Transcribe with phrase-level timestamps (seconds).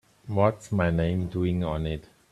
[0.25, 2.05] What's my name doing on it?